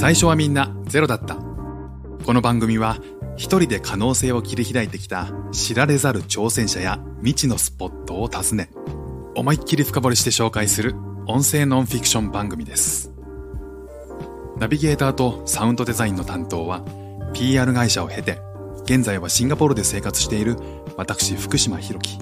[0.00, 1.36] 最初はみんなゼロだった。
[2.24, 2.96] この番組は
[3.36, 8.70] 一人で可能性を切り開いてきた知られざる挑戦者や未知のスポットを訪ね、
[9.36, 10.94] 思いっきり深掘りして紹介する
[11.26, 13.12] 音声ノンフィクション番組です。
[14.56, 16.82] ナビゲーターとサウンドデザインの担当は
[17.34, 18.40] PR 会社を経て、
[18.84, 20.56] 現在はシンガポールで生活している
[20.96, 22.18] 私福島博樹。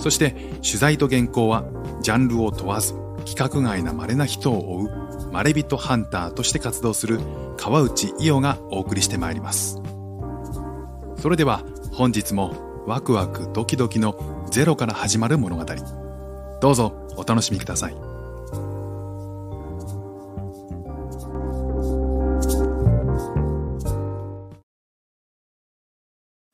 [0.00, 0.32] そして
[0.64, 1.64] 取材と原稿は
[2.02, 5.07] ジャンルを問わず規格外な稀な人を追う
[5.38, 7.20] まれびとハンターとして活動する
[7.56, 9.80] 川内伊代がお送りしてまいります。
[11.16, 15.64] それでは本日もワクワクドキドキのゼロから始まる物語。
[16.60, 17.94] どうぞお楽しみください。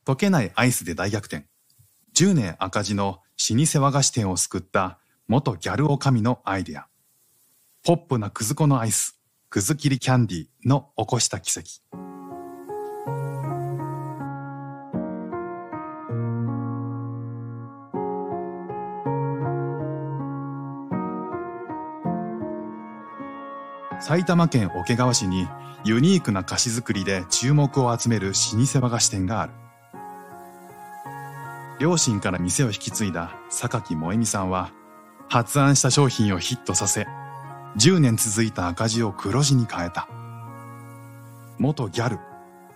[0.05, 1.47] 溶けないアイスで大逆転。
[2.15, 6.87] 10年赤字の老舗和菓子店を救った元ギャル女将のアイデア。
[7.87, 11.83] ポップなくず粉のアイス、くず切りキャンディーの起こした奇跡。
[24.01, 25.47] 埼玉県桶川市に
[25.85, 29.53] ユニークな菓子作りで注目を集める老舗和菓子店がある。
[31.79, 34.73] 両親から店を引き継いだ榊萌美さんは、
[35.29, 37.07] 発案した商品をヒットさせ、
[37.77, 40.09] 10年続いた赤字を黒字に変えた。
[41.59, 42.19] 元ギャル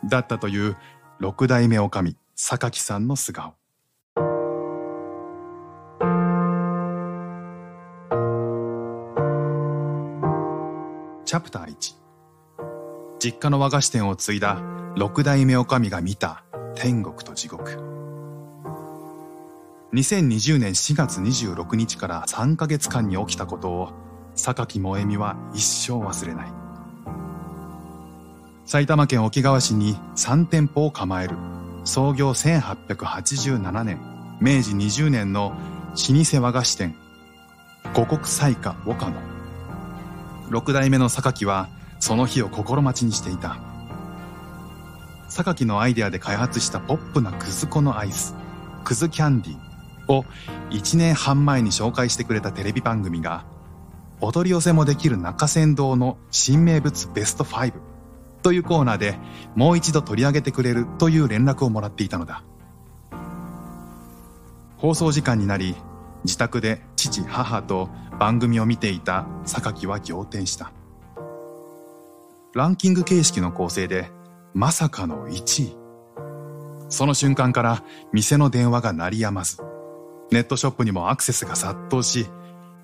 [0.09, 0.77] だったという
[1.19, 2.17] 六代目女将、
[2.59, 3.55] 榊さんの素顔。
[11.25, 11.95] チャプター1
[13.21, 14.63] 実家の和菓子店を継いだ
[14.97, 16.43] 六代目女将が見た
[16.75, 17.79] 天国と地獄。
[19.93, 24.08] 2020年4月26日から3ヶ月間に起きたことを
[24.39, 26.53] 榊萌美は一生忘れない。
[28.65, 31.37] 埼玉県桶川市に3店舗を構える
[31.85, 33.99] 創業1887年、
[34.41, 35.55] 明治20年の
[36.11, 36.95] 老舗和菓子店、
[37.95, 39.17] 五穀彩花岡野。
[40.51, 41.69] 六代目の榊は
[41.99, 43.59] その日を心待ちにしていた。
[45.29, 48.35] 榊のアイデアで開発したポップなくず粉のアイス、
[48.85, 50.25] くずキャンディーを
[50.71, 53.45] 1年半前に紹介してくれたテレビ番組が、
[54.21, 57.73] お取り寄せもできる中山道の新名物ベスト5
[58.43, 59.19] というコーナーで
[59.55, 62.43] もう一度取り上げてくれるという連絡をもらっていたのだ。
[64.77, 65.75] 放送時間になり、
[66.25, 70.73] 自宅で父母と番組を見ていた榊は仰天した。
[72.55, 74.11] ランキング形式の構成で
[74.55, 75.77] まさかの1位。
[76.89, 79.59] その瞬間から店の電話が鳴りやまず、
[80.31, 82.27] ネットショップにもアクセスが殺到し、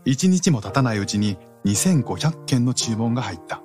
[0.06, 3.62] 1日も経たないうちに2500件の注文が入った。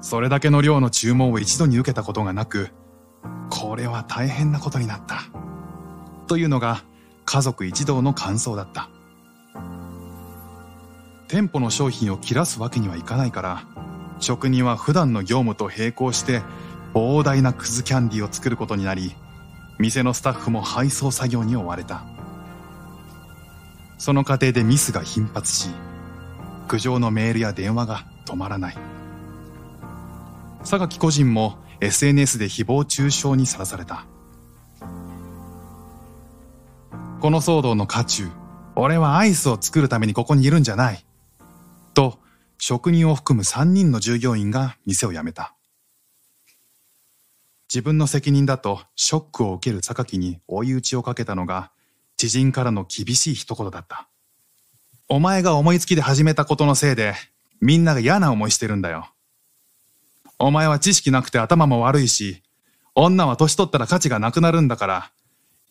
[0.00, 2.70] それだけの量の注文を一度に受けたことがなく、
[3.50, 5.22] これは大変なことになった。
[6.26, 6.82] というのが
[7.24, 8.88] 家族一同の感想だった。
[11.28, 13.64] 店舗の商品を切らすわけにはいかないから、
[14.20, 16.40] 職人は普段の業務と並行して
[16.94, 19.14] 膨大なくずキャンディーを作ることになり、
[19.78, 22.15] 店のスタッフも配送作業に追われた。
[23.98, 25.70] その過程でミスが頻発し、
[26.68, 28.76] 苦情のメールや電話が止まらない。
[30.64, 34.04] 榊個人も SNS で誹謗中傷にさらされた。
[37.20, 38.28] この騒動の渦中、
[38.74, 41.04] 俺はアイスを作るためにここにいるんじゃない。
[41.94, 42.18] と、
[42.58, 45.54] 職人を含む3人の従業員が店を辞めた。
[47.68, 51.72] 自分の責任だとショックを受ける榊に追い打ちをかけたのが、
[52.16, 54.08] 知人からの厳しい一言だった。
[55.08, 57.14] お前が思いつきで始めたことのせいで、
[57.60, 59.08] みんなが嫌な思いしてるんだよ。
[60.38, 62.42] お前は知識なくて頭も悪いし、
[62.94, 65.12] 女は年取ったら価値がなくなるんだから、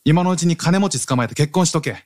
[0.04, 2.06] 今のうちに金持ち捕まえて結婚しとけ。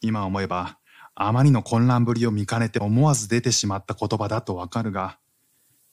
[0.00, 0.78] 今思えば、
[1.14, 5.18] あまりの混乱ぶりを見かねて思わず出てしまった言葉だとわかるが、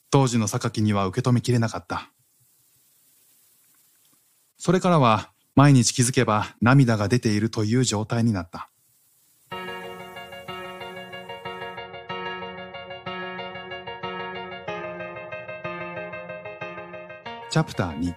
[0.09, 2.09] 当時の榊には受け止めきれなかった。
[4.57, 8.69] それからは、毎日気づけば涙が出ているという状態になった。
[17.51, 18.15] チャプター2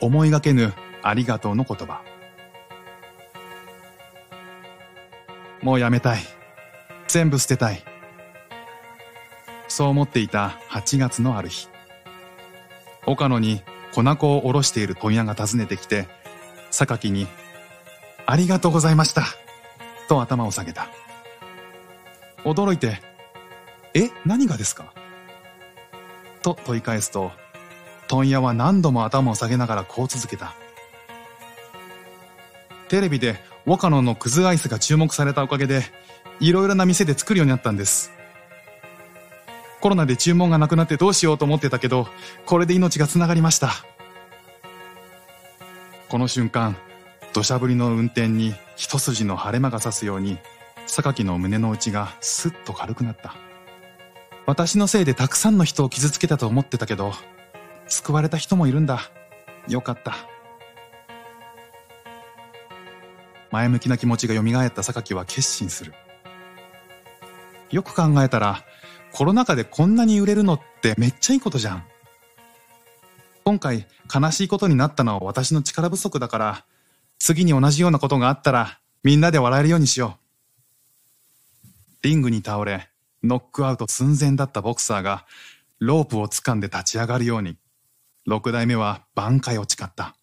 [0.00, 0.72] 思いがけぬ
[1.02, 2.02] ありがとうの言葉。
[5.62, 6.20] もうやめたい。
[7.08, 7.82] 全部捨てたい。
[9.66, 11.68] そう思っていた8月のある日。
[13.04, 13.62] 岡野に
[13.92, 16.06] 粉粉をおろしている問屋が訪ねてきて
[16.76, 17.26] 榊に
[18.26, 19.24] 「ありがとうございました」
[20.08, 20.88] と頭を下げた
[22.44, 23.00] 驚いて
[23.94, 24.92] 「え、何がですか？
[26.42, 27.32] と問い返すと、
[28.08, 30.54] 問屋は何度も頭を下げながらこう続けた。
[32.88, 35.82] テレビでウォカノのクズアイスが注目されたおかげで、
[36.38, 38.12] いろいろな店で作るようになったんです。
[39.80, 42.06] コロナで注文がなくなってどうしようと思ってたけど、
[42.44, 43.72] これで命が繋がりました。
[46.08, 46.76] この瞬間、
[47.32, 50.38] 土砂降りの運転に一筋の晴れ間が差すように、
[50.86, 53.34] 榊の胸の内がスッと軽くなった。
[54.46, 57.12] 私のせいでたくさんの人を傷つけたと思ってたけど、
[57.88, 59.00] 救われた人もいるんだ。
[59.68, 60.14] よかった。
[63.50, 65.92] 前向きな気持ちが蘇った榊は決心する。
[67.70, 68.62] よく考えたら、
[69.12, 71.84] コロナ禍でこんなに売れるのってめっちゃいいことじゃん。
[73.46, 76.64] 今回悲しいことになったのは私の力不足だから、
[77.20, 80.18] 次に同じようなことがあったらみんなで笑えるようにしよ
[82.02, 82.02] う。
[82.02, 82.88] リングに倒れ、
[83.22, 85.26] ノックアウト寸前だったボクサーが
[85.78, 87.56] ロープを掴んで立ち上がるように、
[88.24, 90.16] 六代目は挽回を誓った。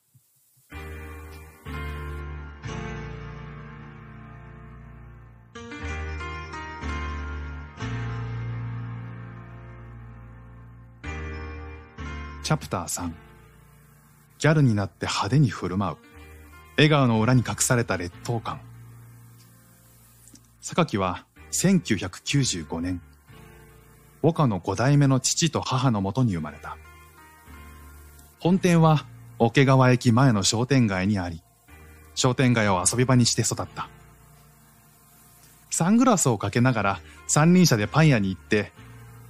[12.44, 13.10] チャプター3
[14.40, 15.98] ギャルになって派手に振る舞う。
[16.76, 18.60] 笑顔の裏に隠された劣等感。
[20.62, 23.02] 榊は1995年
[24.22, 26.78] 和歌の5代目の父と母のもとに生まれた。
[28.40, 29.06] 本店は
[29.40, 31.42] 桶川駅前の商店街にあり
[32.16, 33.88] 商店街を遊び場にして育った。
[35.70, 38.74] サングラスをかけながら三輪車でパン屋に行って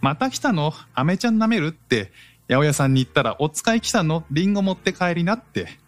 [0.01, 0.74] また来たの？
[0.94, 1.68] アメちゃん舐める？
[1.68, 2.12] って
[2.50, 4.25] 八百屋さんに行ったら、お使い来たの？
[4.30, 5.80] リンゴ持って帰りなって。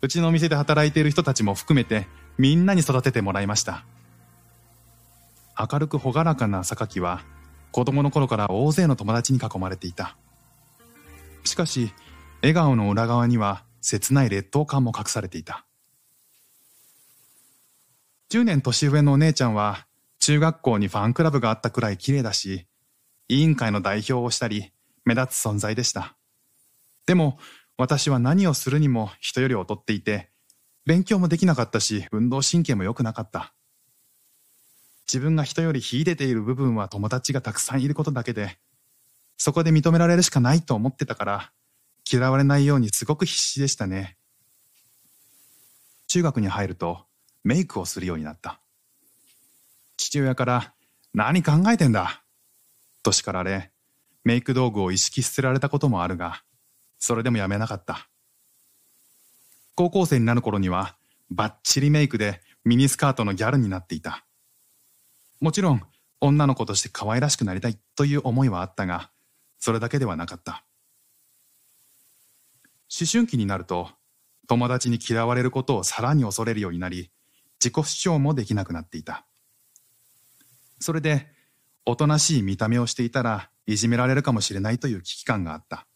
[0.00, 2.06] うちのお店で働いている人たちも含めて、
[2.38, 3.84] みんなに育ててもらいました。
[5.58, 7.22] 明るく朗らかな榊は、
[7.72, 10.16] 子供の頃から大勢の友達に囲まれていた。
[11.44, 11.92] しかし、
[12.40, 15.66] 笑顔の裏側には切ない劣等感も隠されていた。
[18.30, 19.86] 10年年上のお姉ちゃんは、
[20.18, 22.66] 中学校にファンクラブがあったくらい綺麗だし、
[23.28, 24.72] 委員会の代表をしたり、
[25.06, 26.14] 目立つ存在でした。
[27.06, 27.38] でも、
[27.78, 30.30] 私は何をするにも人より劣っていて、
[30.84, 33.54] 勉強もできなかったし、運動神経も良くなかった。
[35.06, 38.58] 自分が人より秀でている部分は友達がたくさんいることだけで、
[39.36, 41.52] そこで認められるしかないと思ってたから、
[42.10, 44.16] 嫌われないようにすごく必死でしたね。
[46.08, 47.06] 中学に入ると
[47.44, 48.60] メイクをするようになった。
[49.96, 50.74] 父親から
[51.14, 52.22] 何考えてんだ？
[53.02, 53.70] と叱られ、
[54.26, 56.42] メイク道具を意識捨てられたこともあるが、
[56.98, 58.08] それでもやめなかった。
[59.76, 60.96] 高校生になる頃には、
[61.30, 64.26] バッチリメイクでミニスカートのギャルになっていた。
[65.40, 65.82] もちろん、
[66.20, 69.12] 女の子として可愛らしくなりたいという思いはあったが、
[69.60, 70.64] それだけではなかった。
[72.90, 73.90] 思春期になると、
[74.48, 77.12] 友達に嫌われることをさらに恐れるようになり、
[77.60, 79.24] 自己主張もできなくなっていた。
[80.80, 81.28] それで、
[81.84, 85.86] おとなしい見た目をしていたらいじめられるかもしれないという危機感があった。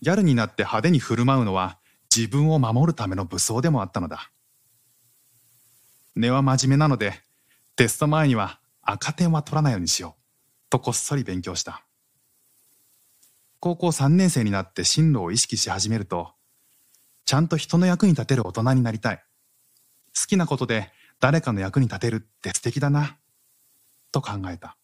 [0.00, 1.78] ギャルになって派手に振る舞うのは
[2.14, 4.30] 自分を守るための武装でもあったのだ。
[6.14, 7.22] 根は真面目なので、
[7.76, 11.84] テスト前には赤点は取らないようにしよう、とこっそり勉強した。
[13.60, 16.32] 高校3年生になって進路を意識し始めると、
[17.24, 19.24] ちゃんと人の役に立てる大人になりたい。
[20.18, 20.90] 好きなことで
[21.20, 23.16] 誰かの役に立てるって素敵だな、
[24.10, 24.76] と考えた。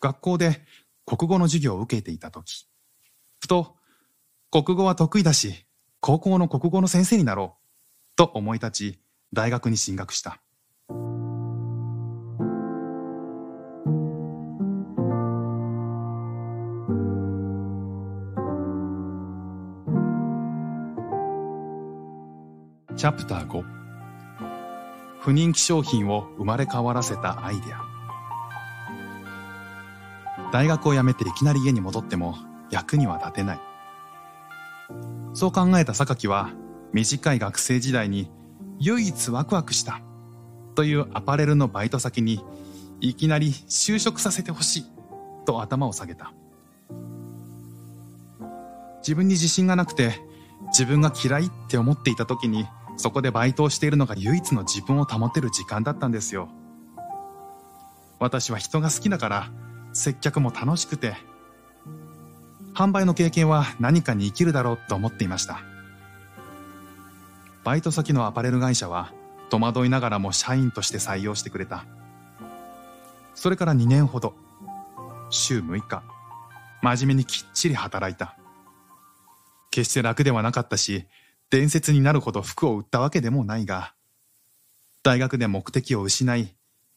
[0.00, 0.62] 学校で
[1.04, 2.66] 国語の授業を受けていた時、
[3.38, 3.76] ふと、
[4.50, 5.66] 国語は得意だし、
[6.00, 9.00] 高校の国語の先生になろう、と思い立ち、
[9.32, 10.40] 大学に進学した。
[22.96, 23.64] チャプター5
[25.20, 27.89] 不人気商品を生まれ変わらせたアイデア。
[30.52, 32.36] 大学を辞めていきなり家に戻っても
[32.70, 33.60] 役には立てない。
[35.32, 36.50] そう考えた榊は
[36.92, 38.30] 短い学生時代に
[38.80, 40.00] 唯一ワクワクした
[40.74, 42.44] というアパレルのバイト先に
[43.00, 44.84] いきなり就職させてほしい
[45.44, 46.32] と頭を下げた。
[48.98, 50.20] 自分に自信がなくて
[50.68, 52.66] 自分が嫌いって思っていた時に
[52.96, 56.48] そこでバイトをしているのが唯一の自分を保てる時間だったんですよ。
[58.18, 59.50] 私は人が好きだから
[59.92, 61.16] 接客も楽しくて、
[62.74, 65.60] 販売の経験は何かに生きるだろうと思っていました。
[67.64, 69.12] バイト先のアパレル会社は
[69.50, 71.84] 戸惑いながらも社員として採用してくれた。
[73.34, 74.34] それから2年ほど、
[75.30, 76.02] 週6日、
[76.82, 78.36] 真面目にきっちり働いた。
[79.70, 81.06] 決して楽ではなかったし、
[81.50, 83.94] 伝説になるほど服を売ったわけでもないが、
[85.02, 86.54] 大学で目的を失い、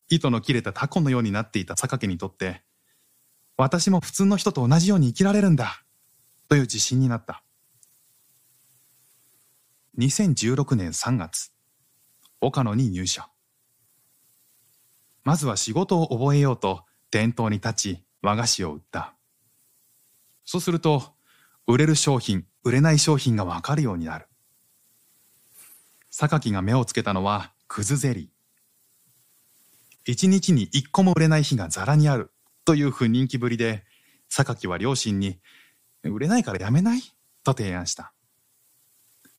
[0.10, 2.62] 糸の切れたタコのようになっていた榊にとって、
[3.56, 5.84] 私も普通の人と同じように生きられるんだ、
[6.50, 7.44] という自信になった。
[9.98, 11.52] 2016年3月、
[12.42, 13.30] 岡野に入社。
[15.24, 19.14] まずは仕事を覚えようと店頭に立ち和菓子を売った。
[20.46, 21.14] そうすると、
[21.68, 24.28] 売れる商品、売れない商品がわかるようになる。
[26.10, 30.12] 榊が目をつけたのは、くずゼリー。
[30.12, 32.33] 一日に一個も売れない日がザラにある
[32.66, 33.86] という不人気ぶりで、
[34.30, 35.40] 榊は両親に、
[36.04, 37.02] 売れないからやめない？
[37.44, 38.14] と提案した。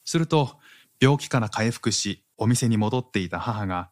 [0.05, 0.59] すると、
[1.01, 3.91] 病気から回復し、お店に戻っていた母が、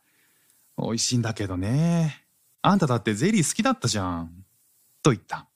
[0.79, 2.25] 美味しいんだけどね。
[2.63, 4.45] あんただってゼリー好きだったじゃん。
[5.03, 5.49] と言った。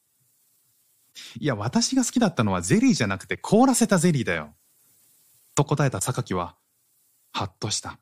[1.39, 4.55] いや、私が好きだったのはゼリーじゃなくて凍らせたゼリーだよ。
[5.55, 6.57] と答えた榊は、
[7.33, 7.99] はっとした。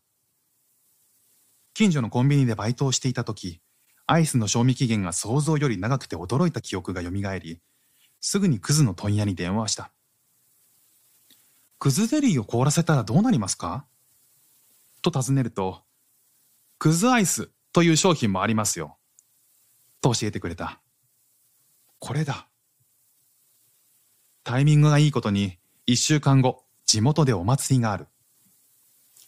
[1.74, 3.60] 近所のコンビニでバイトをしていた時、
[4.06, 7.60] アイスの賞味期限が想像より長くて驚いた記憶が蘇り、
[8.20, 9.90] すぐにクズの問屋に電話した。
[11.78, 13.86] クズゼリーを凍らせたらどうなりますか？
[15.02, 15.82] と尋ねると、
[16.78, 18.96] クズアイスという商品もありますよ。
[20.00, 20.80] と教えてくれた。
[21.98, 22.48] これだ。
[24.42, 28.06] タイミングがいいことに、一週間後、地元でお祭りがある。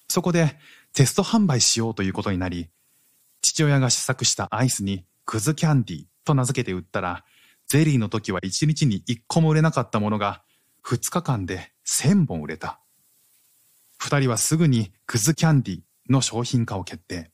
[0.09, 0.59] そこで
[0.93, 2.69] テスト販売しようということになり、
[3.47, 7.25] 父親が試作したアイスにクズキャンディと名付けて売ったら、
[7.69, 10.43] ゼリーの時は1日に1個も売れなかったものが、
[10.85, 12.81] 2日間で1000本売れた。
[13.99, 17.31] 二人はすぐにクズキャンディの商品化を決定。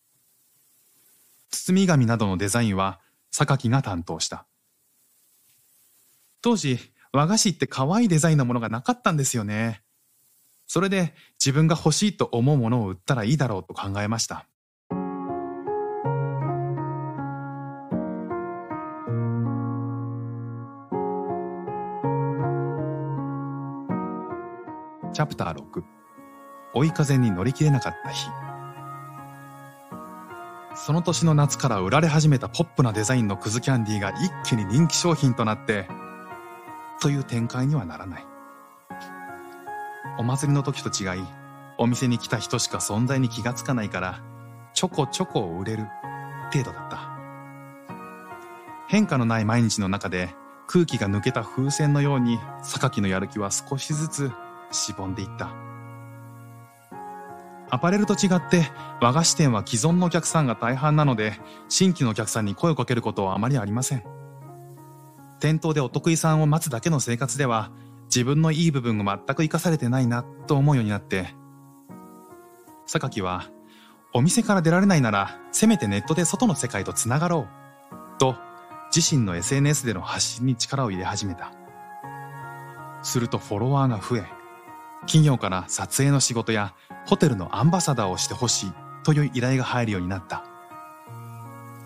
[1.51, 3.01] 包み紙などのデザインは
[3.31, 4.47] 榊が担当した。
[6.43, 6.79] 当時、
[7.13, 9.83] 和菓子って可愛いデザインのものがなかったんですよね。
[10.67, 14.47] それで自分が欲しいと思うものを売ったらいいだろうと考えました。
[25.13, 25.83] チャプター6
[26.75, 28.29] 追い風に乗り切れなかった日
[30.75, 35.87] その年の夏から売られ始めたポップなデザインのクズキャンディーが一気に人気商品となって
[37.03, 38.25] という展開にはならない。
[40.19, 41.25] お祭りの時と違い、
[41.79, 44.23] お店に来た人しか存在に気がつかないから、
[44.73, 45.87] ちょこちょこ売れる
[46.53, 46.99] 程度だった。
[48.89, 50.35] 変化のない毎日の中で
[50.69, 54.31] 空気が抜けた風船のように榊のやる気は少しずつ
[54.73, 55.51] しぼんでいった。
[57.71, 58.67] アパレルと違って
[59.01, 64.05] 和菓子店は既存のお客さんが大半なので新規のお客さんに声をかけることはあまりありません。
[65.43, 67.73] 店頭でお得意さんを待つだけの生活では、
[68.05, 71.35] 自分のいい部分が全く活かされてないな、と思うようになって、
[72.87, 73.51] 榊は、
[74.15, 77.49] お店から出られないなら、せめてネットで外の世界と繋がろ
[78.17, 78.37] う、と、
[78.95, 81.53] 自身の SNS での発信に力を入れ始めた。
[83.03, 84.42] するとフォロワーが増え、
[85.07, 86.75] 企業から撮影の仕事や
[87.07, 88.73] ホテルのアンバサダーをしてほしい
[89.05, 90.45] という依頼が入るようになった。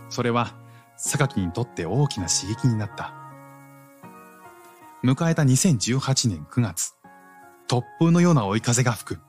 [0.08, 0.54] それは、
[0.96, 3.14] 榊にとって大きな刺激になった。
[5.02, 6.94] 迎えた2018年9月、
[7.68, 9.20] 突風のような追い風が吹く。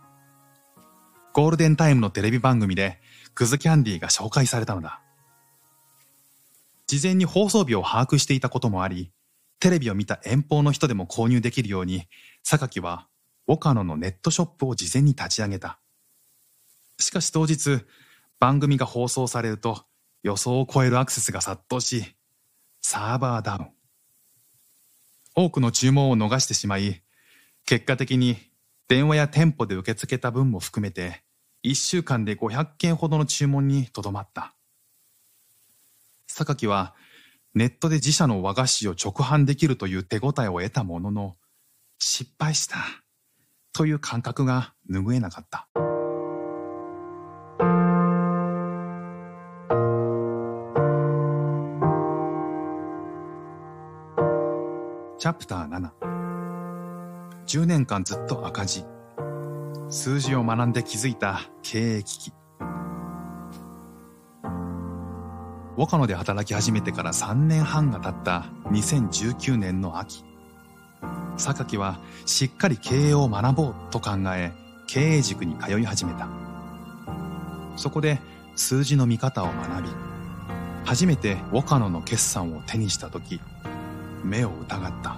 [1.34, 3.00] ゴールデンタイムのテレビ番組で
[3.36, 5.02] クズキャンディーが紹介されたのだ。
[6.88, 9.12] 事前に放送日を把握していたこともあり、
[9.60, 12.08] テレビを見た遠方の人でも購入できるように、
[12.44, 13.08] 榊は
[13.48, 15.80] 岡野のネットショップを事前に立ち上げた。
[17.00, 17.80] しかし当日、
[18.40, 19.86] 番組が放送されると
[20.22, 22.16] 予想を超えるアクセスが殺到し、
[22.82, 23.70] サーバーダウン。
[25.34, 27.02] 多くの注文を逃してしまい、
[27.66, 28.38] 結果的に
[28.90, 31.24] 電話や店舗で受け付けた分も含めて、
[31.64, 34.54] 1週間で500件ほどの注文にとどまった。
[36.28, 36.96] 榊は
[37.54, 41.38] ネットで自社の和菓子を直販できるという手応えを得たものの、
[42.00, 42.78] 失敗した
[43.78, 45.68] という感覚が拭えなかった。
[55.20, 55.92] チャプター7
[57.46, 58.84] 10年間ずっと赤字。
[59.90, 62.34] 数字を学んで気づいた経営危機。
[65.78, 70.27] 岡野で働き始めてから3年半が経った2019年の秋。
[71.38, 74.52] 榊はしっかり経営を学ぼうと考え
[74.88, 76.28] 経営塾に通い始めた。
[77.76, 78.20] そこで
[78.56, 79.90] 数字の見方を学び
[80.84, 83.40] 初めてウォカノの決算を手にした時
[84.24, 85.18] 目を疑った。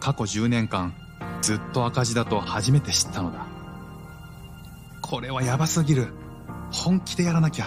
[0.00, 0.94] 過去10年間
[1.42, 3.46] ずっと赤字だと初めて知ったのだ。
[5.00, 6.08] これはヤバすぎる。
[6.70, 7.66] 本気でやらなきゃ。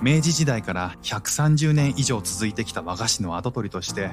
[0.00, 4.10] 明治時代から130年以上続いてきた和菓子の跡取りとして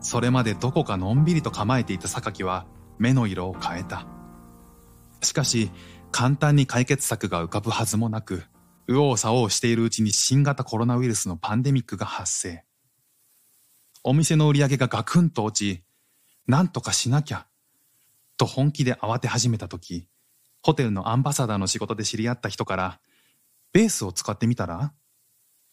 [0.00, 2.66] それまでどこかのんびりと構えていた榊は
[2.98, 4.06] 目の色を変えた。
[5.22, 5.70] しかし
[6.10, 8.42] 簡単に解決策が浮かぶはずもなく
[8.88, 12.64] 右往左往しているうちに新型コロナウイルスのパンデミックが発生。
[14.02, 15.84] お店の売り上げがガクンと落ち
[16.46, 17.46] なんとかしなきゃ
[18.38, 20.08] と本気で慌て始めた時
[20.62, 23.00] ホテルのアンバサダーの仕事で知り合った人から
[23.72, 24.92] ベースを使ってみたら？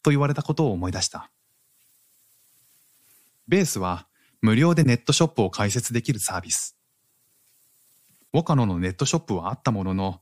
[0.04, 1.32] と言われたことを思い出した。
[3.48, 4.07] ベースは
[4.42, 6.78] 無料でネットショップを開設できるサービス。
[8.34, 10.22] ウォカノのネットショップはあったものの、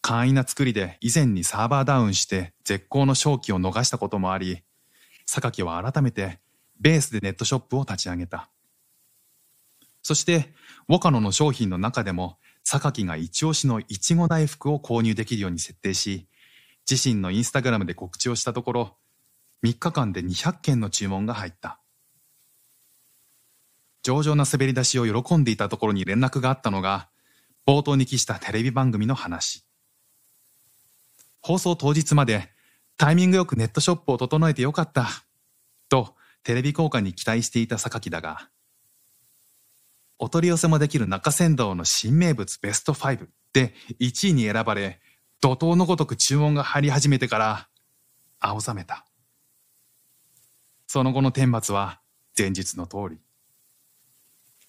[0.00, 4.62] 簡易な作りで以前にサーバーダウンして絶好の正気を逃したこともあり、
[5.26, 6.40] 榊は改めて
[6.80, 8.50] ベースでネットショップを立ち上げた。
[10.02, 10.52] そして、
[10.88, 16.26] ウォカノの商品の中でも、榊が一押しのいちご大福を購入できるように設定し、
[16.90, 18.96] 自身のインスタグラムで告知をしたところ、
[19.62, 21.81] 3日間で200件の注文が入った。
[24.02, 27.08] 上々な滑り出しを喜んでいたところに連絡があったのが、
[27.66, 29.64] 冒頭に記したテレビ番組の話。
[31.40, 32.50] 放送当日まで
[32.96, 35.08] タイミングよくネットショップを整えてよかった。
[35.88, 38.48] とテレビ効果に期待していた榊だが、
[40.18, 45.00] お取り寄せもできる中山道の新名物ベスト5で1位に選ばれ、
[45.40, 47.68] 怒涛のごとく注文が入り始めてから、
[48.38, 49.04] 青ざめた。
[50.86, 52.00] その後の天末は
[52.36, 53.18] 前日の通り。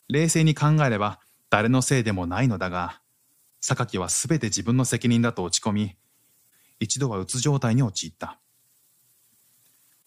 [0.10, 1.20] 冷静に考えれば
[1.50, 3.02] 誰のせいでもないのだが、
[3.62, 5.96] 榊は全て自分の責任だと落ち込み、
[6.80, 8.40] 一度はうつ状態に陥った。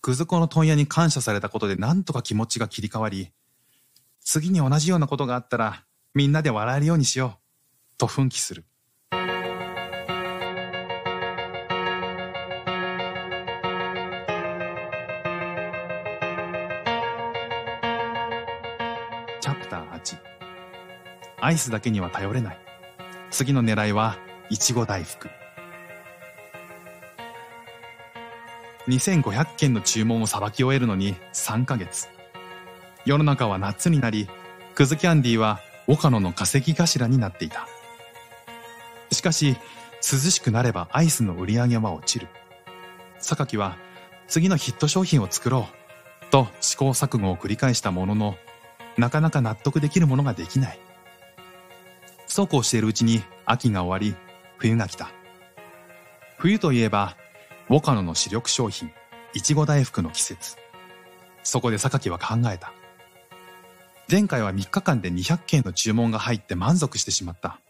[0.03, 3.33] くず子の問屋に感謝されたことで何とか気持ちが切り替わり、
[4.21, 8.65] 次に同じようなことがあったらみんなで笑えるようにしよう、と奮起する。
[21.47, 22.59] アイスだけには頼れない。
[23.31, 24.19] 次の狙いは、
[24.51, 25.31] いちご大福。
[28.89, 32.09] 2500件の注文をさばき終えるのに3ヶ月。
[33.05, 34.29] 世の中は夏になり、
[34.75, 37.69] クズキャンディーは岡野の稼ぎ頭になっていた。
[39.13, 39.57] しかし、
[40.03, 42.27] 涼しくなればアイスの売り上げは落ちる。
[43.21, 43.77] 榊は
[44.27, 45.69] 次のヒット商品を作ろ
[46.29, 48.35] うと試行錯誤を繰り返したものの、
[48.99, 50.81] なかなか納得できるものができない。
[52.27, 54.17] そうこうしているうちに秋が終わり、
[54.59, 55.11] 冬が来た。
[56.39, 57.17] 冬といえば、
[57.69, 58.91] ウォカノの主力商品、
[59.33, 60.57] いちご大福の季節。
[61.43, 62.73] そこで榊は考えた。
[64.11, 67.61] 前回は3日間で200件の注文が入って満足してしまった。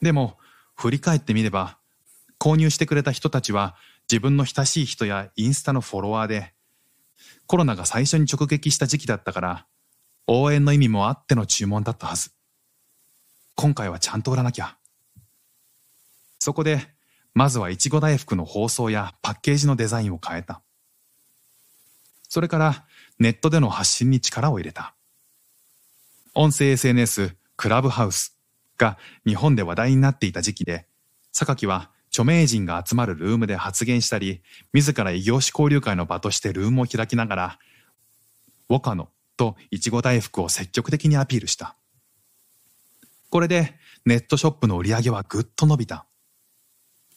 [0.00, 0.38] でも、
[0.76, 1.78] 振り返ってみれば、
[2.38, 3.76] 購入してくれた人たちは
[4.10, 6.54] 自分の親しい人やインスタのフォロワーで、
[7.46, 9.66] コロナが最初に直撃した時期だったから、
[10.26, 12.30] 応援の意味もあっての注文だったはず。
[13.54, 14.76] 今回はちゃんと売らなきゃ。
[16.38, 16.80] そこで、
[17.34, 20.62] まずはいちご大福の包装やパッケージのデザインを変えた。
[22.28, 22.84] それから
[23.18, 24.94] ネットでの発信に力を入れた。
[26.34, 28.38] 音声 SNS クラブハウス
[28.78, 30.86] が日本で話題になっていた時期で、
[31.32, 37.58] 榊は著名人が集まるルームで発言したり、自ら異業種交流会の場としてルームを開きながら、
[38.68, 41.76] ウォカノといちご大福を積極的にアピールした。
[43.32, 43.72] これで
[44.04, 46.06] ネットショップの売り上げはぐっと伸びた。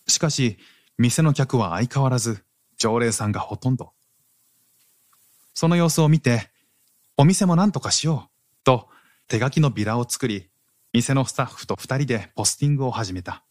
[0.08, 0.58] しかし、
[0.98, 2.46] 店の客は相変わらず
[2.78, 3.92] 常連さんがほとんど。
[5.54, 6.52] その様子を見て、
[7.18, 8.88] お店も何とかしようと
[9.28, 10.50] 手書きのビラを作り、
[10.94, 13.44] 店のスタッフと二人でポスティングを始めた。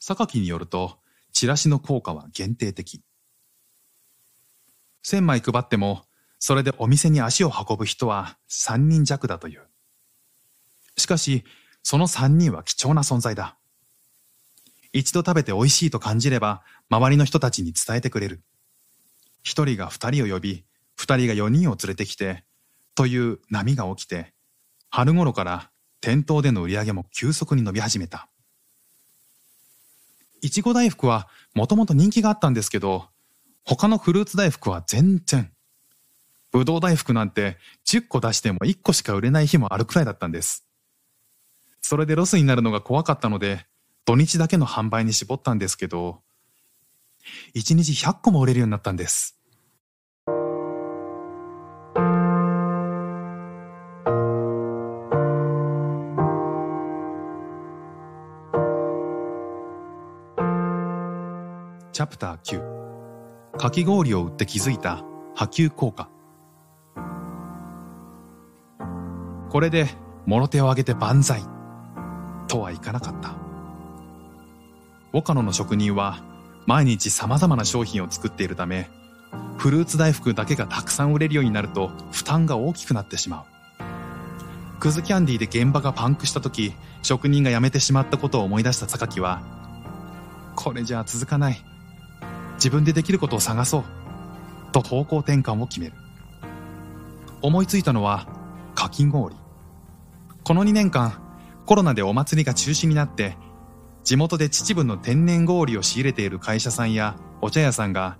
[0.00, 0.98] 榊によると、
[1.32, 3.04] チラシの効果は限定的。
[5.04, 6.06] 千枚配っても、
[6.40, 9.67] それでお店に足を運ぶ人は三人弱だという。
[10.98, 11.44] しかし、
[11.82, 13.56] その三人は貴重な存在だ。
[14.92, 18.42] 一度食べて美味しいと感じれば、周りの人たちに伝えてくれる。
[19.42, 20.64] 一人が二人を呼び、
[20.96, 22.44] 二人が四人を連れてきて、
[22.94, 24.34] という波が起きて、
[24.90, 28.28] 春頃から店頭での売り上げも急速に伸び始めた。
[30.40, 33.08] いちご大福はもともと人気があったんですけど、
[33.64, 35.52] 他のフルーツ大福は全然。
[36.50, 40.67] ぶどう大福なんて10個出しても1個しか売れない日もあるくらいだったんです。
[41.88, 43.64] それでロスになるのが怖かったので、
[44.04, 46.20] 土日だけの販売に絞ったんですけど、
[47.54, 49.40] 1日100個も売れるようになったんです。
[61.92, 65.02] チャプター9かき氷を売って気づいた
[65.34, 66.10] 波及効果。
[69.48, 69.86] これで
[70.26, 71.57] もろ手を挙げて万歳。
[72.48, 73.34] とはいかなかった。
[75.12, 76.22] 岡野の職人は
[76.66, 78.90] 毎日様々な商品を作っているため
[79.56, 83.44] フルーツ大福だけがたくさん売れるようになると負担が大きくなってしまう。
[84.80, 89.42] クズキャンディーで現場がパンクした時職人が辞めてしまったことを思い出した榊は
[90.54, 91.64] これじゃ続かない。
[92.54, 93.84] 自分でできることを探そう。
[94.72, 95.92] と方向転換を決める。
[97.40, 98.26] 思いついたのは
[98.74, 99.36] かき氷。
[100.44, 101.27] この2年間
[101.68, 103.36] コロナでお祭りが中止になって
[104.02, 108.18] 地元で秩父の天然氷を仕入れている会社さんやお茶屋さんが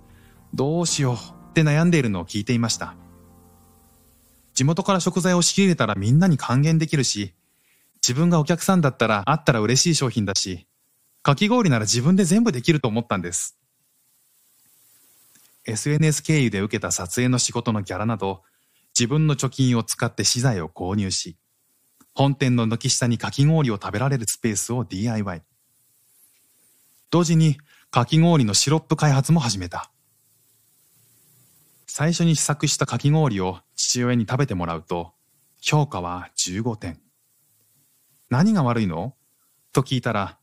[0.53, 2.95] どうしようって悩んでいるのを聞いていました。
[4.53, 7.33] 地元から食材を仕入れたらみんなに還元できるし
[7.95, 10.67] 自分がお客さんだったらあったら嬉しい商品だし
[11.23, 13.57] かき氷なら自分で全部できると思ったんです。
[15.65, 18.41] SNS 経由で受けた撮影の仕事のギャラなど、
[18.97, 21.37] 自分の貯金を使って資材を購入し、
[22.19, 25.41] 本店の軒下にかき氷を食べられるスペースを DIY。
[27.11, 27.55] 同時に
[27.91, 29.89] かき氷のシロップ開発も始めた。
[31.87, 35.13] 最初に試作したかき氷を父親に食べてもらうと、
[35.61, 36.99] 評価は15点。
[38.29, 39.15] 何が悪いの？
[39.71, 40.37] と聞いたら、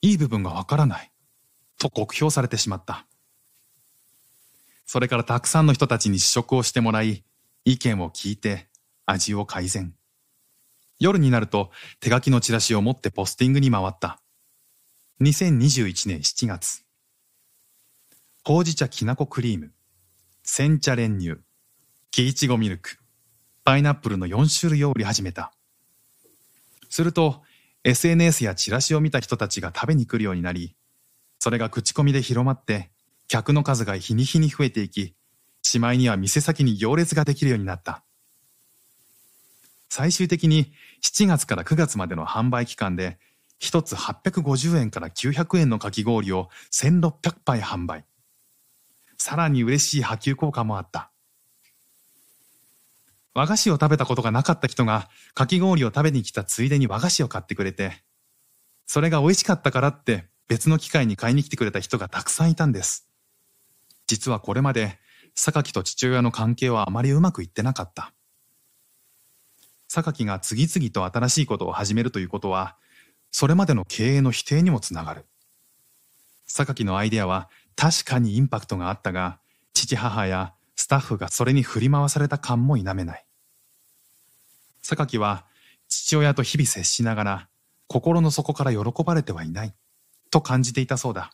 [0.00, 1.12] いい部分がわからない。
[1.78, 3.06] と酷評されてしまった。
[4.86, 7.22] それからたくさんの人たちに試食をしてもらい、
[7.66, 8.68] 意見を聞いて
[9.04, 9.94] 味を改善。
[10.98, 14.20] 夜になると手書きのチラシを持ってポスティングに回った。
[15.20, 16.84] 2021年7月。
[18.44, 19.72] ほうじ茶きなこクリーム、
[20.42, 21.36] 煎茶練乳、
[22.10, 22.98] 木いちごミルク、
[23.64, 25.52] パイナップルの4種類を売り始めた。
[26.90, 27.42] すると、
[27.84, 30.76] SNS やチラシを見た人たちが食べに来るようになり、
[31.38, 32.90] それが口コミで広まって
[33.26, 35.14] 客の数が日に日に増えていき、
[35.62, 38.04] しまいには店先に行列ができるようになった。
[39.96, 40.72] 最終的に
[41.04, 43.16] 7月から9月までの販売期間で、
[43.60, 48.04] 1つ850円から900円のかき氷を1600杯販売。
[49.18, 51.12] さらに嬉しい波及効果もあった。
[53.34, 58.02] 和菓子を食べたことがなかった人がかき氷を食べに来たついでに和菓子を買ってくれて、
[58.86, 63.08] それが美味しかったからって別の機会に買いに来てくれた人がたくさんいたんです。
[64.08, 64.98] 実はこれまで
[65.36, 68.12] 榊と父親の関係はあまりうまくいってなかった。
[70.02, 72.76] 榊が次々と新しいことを始めるということは、
[73.30, 75.26] それまでの経営の否定にもつながる。
[76.46, 79.38] 榊のアイデアは確かにインパクトがあったが、
[79.72, 83.24] 父母やスタッフがそれに振り回された感も否めない。
[84.82, 85.46] 榊は
[85.88, 87.48] 父親と日々接しながら
[87.86, 89.74] 心の底から喜ばれてはいない
[90.30, 91.30] と感じていたそうだ。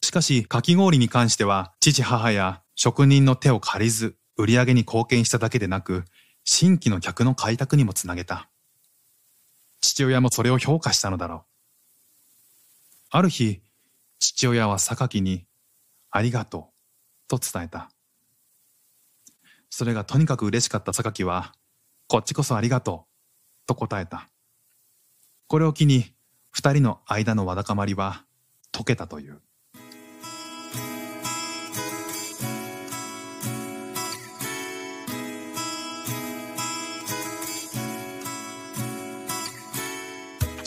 [0.00, 6.04] しかし、かき氷に関しては、父母や職人の手を借りず、売り上げに貢献しただけでなく、
[6.44, 8.48] 新規の客の開拓にもつなげた。
[9.80, 11.44] 父親もそれを評価したのだろう。
[13.10, 13.60] ある日、
[14.18, 15.46] 父親は榊に、
[16.10, 16.72] ありがと
[17.28, 17.90] う、と伝えた。
[19.70, 21.54] それがとにかく嬉しかった榊は、
[22.08, 23.06] こっちこそありがと
[23.64, 24.28] う、と答えた。
[25.46, 26.14] これを機に、
[26.50, 28.24] 二人の間のわだかまりは
[28.72, 29.40] 解けたという。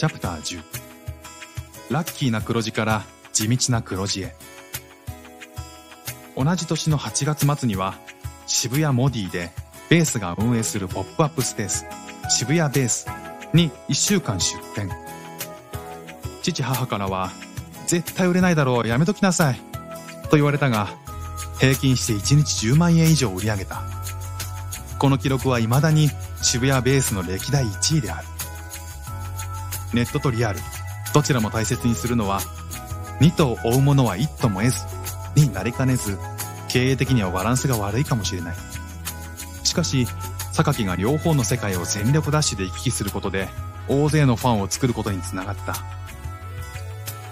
[0.05, 0.63] ャプター10
[1.89, 4.35] ラッキーな黒字から地道な黒字へ。
[6.35, 7.95] 同じ年の8月末には
[8.47, 9.51] 渋谷モディで
[9.89, 11.85] ベースが運営するポップアップスペース
[12.29, 13.07] 渋谷ベース
[13.53, 14.89] に1週間出店。
[16.41, 17.31] 父母からは
[17.87, 19.59] 絶対売れないだろうやめときなさい
[20.29, 20.89] と言われたが
[21.59, 23.83] 平均して1日10万円以上売り上げた。
[24.99, 26.09] この記録は未だに
[26.41, 28.34] 渋谷ベースの歴代1位である。
[29.93, 30.59] ネットとリアル、
[31.13, 32.41] どちらも大切にするのは、
[33.19, 34.85] 2頭追うものは1頭も得ず、
[35.35, 36.17] になりかねず、
[36.67, 38.55] 経営的にはバランスが悪いかもしれない。
[39.63, 40.07] しかし、
[40.51, 43.47] 榊が両方の世界を全力ダッシュで行き来することで、
[43.87, 45.75] 大勢のファンを作ることにつながった。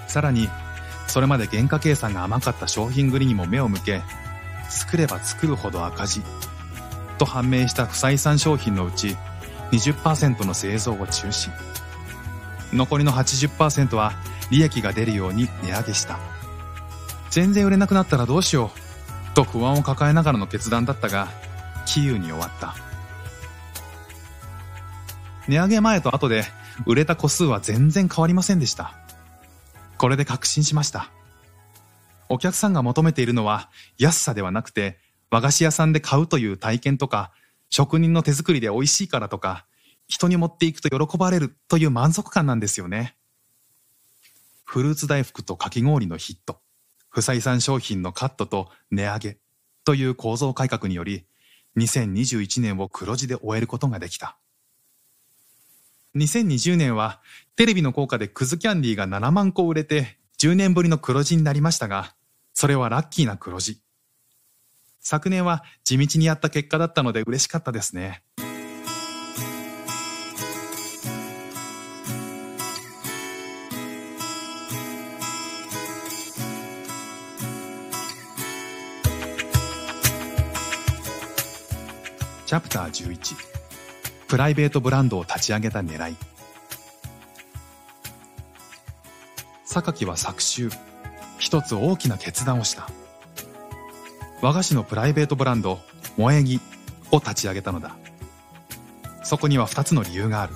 [0.07, 0.49] さらに、
[1.07, 4.01] それまで原価計算が甘かった商品繰りにも目を向け、
[4.69, 6.21] 作れば作るほど赤字。
[7.17, 9.15] と判明した不採算商品のうち
[9.71, 11.51] 20%の製造を中止。
[12.73, 14.13] 残りの80%は
[14.51, 16.19] 利益が出るように値上げした。
[17.29, 19.35] 全然売れなくなったらどうしよう。
[19.35, 21.27] と不安を抱えながらの決断だったが
[21.85, 22.75] 杞憂に終わった。
[25.47, 26.45] 値上げ前と後で
[26.85, 28.93] 売れた個数は全然変わりませんでした。
[29.97, 31.09] これで確信しました。
[32.29, 34.97] お客さんが求めているのは安さではなくて
[35.29, 37.31] 和菓子屋さんで買うという体験とか
[37.69, 39.65] 職人の手作りで美味しいからとか
[40.07, 43.15] 人に持っていくと喜ばれるという満足感なんですよね
[44.63, 46.59] フルーツ大福とかき氷のヒット
[47.09, 49.37] 不採算商品のカットと値上げ
[49.85, 51.25] という構造改革により
[51.77, 54.37] 2021年を黒字で終えることができた
[56.15, 57.21] 2020年は
[57.55, 62.13] テレビの効果でクズキャンディーが7万個売れて10年ぶりの黒字になりましたが
[62.53, 63.81] それはラッキーな黒字。
[64.99, 68.23] 昨年は地道にやった結果だったので嬉しかったですね。
[82.53, 83.35] チャプター11
[84.27, 86.15] プライベートブランドを立ち上げた狙い
[89.65, 90.69] 榊は昨秋
[91.39, 92.87] 一つ大きな決断をした。
[94.43, 95.79] 和菓子のプライベートブランド、
[96.15, 96.59] 萌え木
[97.09, 97.95] を立ち上げたのだ。
[99.23, 100.53] そこには二つの理由がある。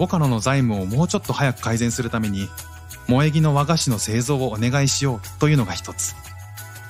[0.00, 2.48] 岡野の財務をもうちょっと早く改善するために、
[3.06, 6.16] 萌え木の和菓子の製造をお願いしようというのが一つ。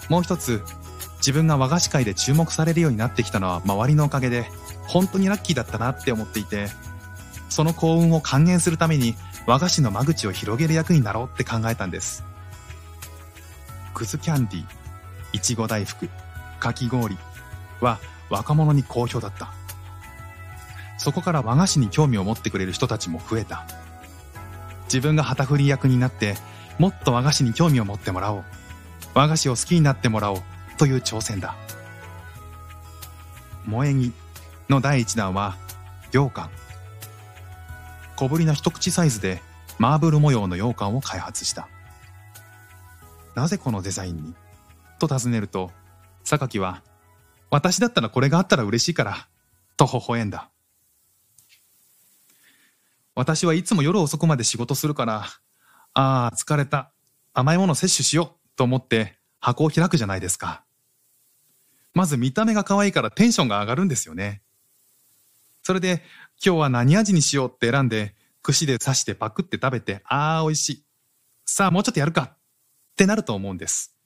[0.09, 0.62] もう一つ、
[1.24, 4.44] 自分が和菓子界で注目されるようになってきたのは周りのおかげで、
[4.87, 6.66] 本当にラッキーだったなって思っていて、
[7.48, 9.14] その幸運を還元するために
[9.46, 12.24] 和菓子の間口を広げる役になろうって考えたんです。
[13.94, 14.64] くずキャンディー、
[15.32, 16.10] いちご大福、
[16.60, 17.16] かき氷
[17.80, 19.54] は若者に好評だった。
[20.98, 23.64] そこから和菓子に興味を持ってくれる人たちも増えた。
[24.88, 26.37] 自分が旗振り役になって、
[26.78, 28.44] もっと和菓子に興味を持ってもらおう。
[29.14, 30.42] 和菓子を好きになってもらおう
[30.76, 31.54] という挑戦だ。
[33.64, 34.12] 萌え木
[34.68, 35.56] の第一弾は、
[36.12, 36.50] 羊羹。
[38.16, 39.42] 小ぶりな一口サイズで
[39.78, 41.68] マーブル模様の羊羹を開発した。
[43.34, 44.34] なぜこのデザインに？
[45.00, 45.70] と尋ねると、
[46.24, 46.82] 榊は、
[47.50, 49.28] 私だったらこれがあったら嬉しいから、
[49.76, 50.50] と微笑んだ。
[53.16, 55.24] 私はいつも夜遅くまで仕事するから、
[55.94, 56.90] ああ、疲れた。
[57.32, 60.63] 甘いもの摂取しようと思って箱を開くじゃないですか。
[61.94, 64.42] まず見た目が可愛いからテンションが上がるんですよね。
[65.62, 66.02] それで
[66.44, 70.85] 今日は何味にしようって選んで、串で刺してパクって食べて、あー美味しい。
[71.46, 72.37] さあもうちょっとやるかっ
[72.96, 73.96] てなると思うんです。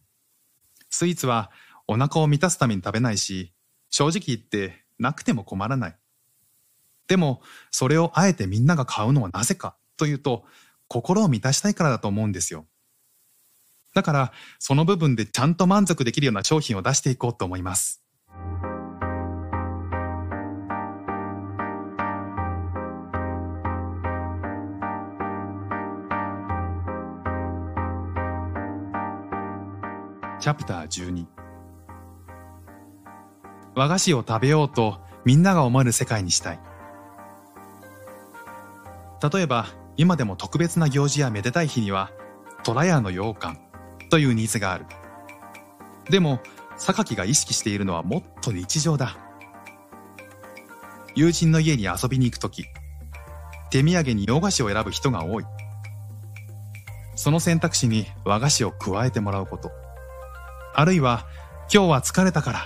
[0.91, 1.51] スイーツは
[1.87, 3.53] お腹を満たすために食べないし、
[3.91, 5.97] 正直言ってなくても困らない。
[7.09, 10.45] でも、それをあえてみんなが買うのはなぜかというと、
[10.89, 12.67] 心を満たしたいからだと思うんですよ。
[13.95, 18.03] だから、その部分でちゃんと満足できるような商品を出していこうと思います。
[30.41, 31.27] チャプター12
[33.75, 36.61] 和菓子を食べようとみんなが思える世界にしたい。
[39.33, 42.11] 例えば今でも特別な行事やめでたい日には
[42.63, 43.68] 虎屋の羊羹。
[44.09, 44.87] というニーズがある
[46.11, 46.41] でも
[46.77, 49.17] 榊が意識しているのはもっと日常だ
[51.15, 52.65] 友人の家に遊びに行く時
[53.71, 55.45] 手土産に洋菓子を選ぶ人が多い
[57.17, 59.71] その選択肢に和菓子を加えてもらうこと
[60.79, 61.27] あるいは、
[61.75, 62.61] 今日は疲れたから、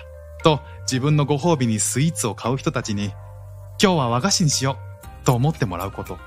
[0.45, 3.07] と自分のご褒美にスイーツを買う人たちに、
[3.83, 4.77] 今日は和菓子にしよ
[5.23, 6.19] う、と思ってもらうこと。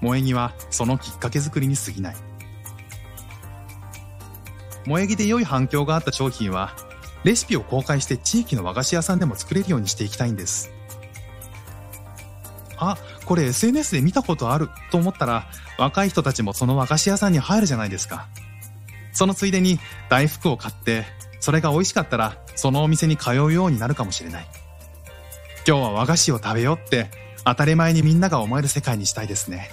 [0.00, 2.16] 萌え木はそのきっかけ作りに過ぎない。
[4.84, 6.74] 萌え木で良い反響があった商品は、
[7.24, 10.70] レシピを公開して地域の和菓子屋さんでも作れるようにしていきたいんです。
[12.76, 15.46] あ、これ SNS で見たことあると思ったら、
[15.78, 18.28] 若い人たちもその和菓子屋さんに入るじゃないですか。
[19.12, 21.06] そのついでに大福を買って、
[21.40, 24.46] それが美味しかったら、そのお店に通うようになるかもしれない。
[25.66, 27.10] 今日は和菓子を食べようって、
[27.44, 29.70] 当たり前にみんなが思える世界にしたいですね。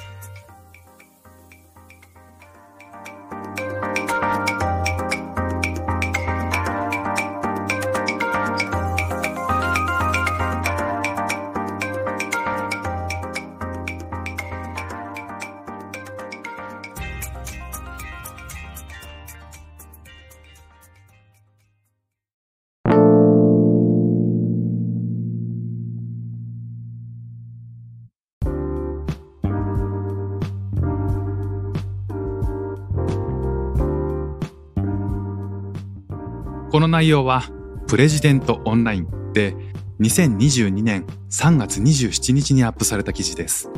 [36.92, 37.44] 内容は
[37.88, 39.56] プレジデントオンラインで
[40.02, 43.70] 2022年3月27日にアップされた記事です。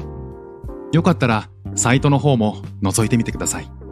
[0.92, 3.83] よかったらサイトの方も覗いてみてください。